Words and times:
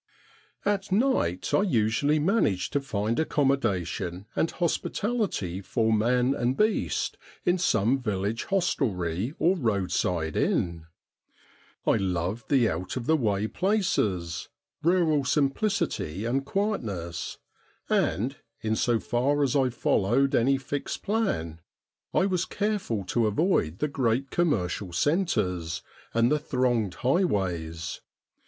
At 0.65 0.91
night 0.91 1.53
I 1.53 1.61
usually 1.61 2.17
managed 2.17 2.73
to 2.73 2.81
find 2.81 3.19
accommodation 3.19 4.25
and 4.35 4.49
hos 4.49 4.79
pitality 4.79 5.63
for 5.63 5.93
man 5.93 6.33
and 6.33 6.57
beast 6.57 7.19
in 7.45 7.59
some 7.59 7.99
village 8.01 8.45
hostelry 8.45 9.35
or 9.37 9.55
roadside 9.55 10.35
80 10.35 10.39
STORIES 10.43 10.53
WEIRD 10.53 10.57
AND 10.57 10.65
WONDERFUL 10.73 10.85
inn. 10.87 12.05
I 12.09 12.11
loved 12.23 12.53
out 12.65 12.97
of 12.97 13.05
the 13.05 13.15
way 13.15 13.45
places, 13.45 14.49
rural 14.81 15.23
simplicity 15.23 16.25
and 16.25 16.47
quietness, 16.47 17.37
and, 17.87 18.37
in 18.61 18.75
so 18.75 18.99
far 18.99 19.43
as 19.43 19.55
I 19.55 19.69
followed 19.69 20.33
any 20.33 20.57
fixed 20.57 21.03
plan, 21.03 21.61
I 22.11 22.25
was 22.25 22.45
careful 22.45 23.03
to 23.03 23.27
avoid 23.27 23.77
the 23.77 23.87
great 23.87 24.31
commercial 24.31 24.91
centres, 24.93 25.83
and 26.11 26.31
the 26.31 26.39
thronged 26.39 26.95
highways. 27.05 28.01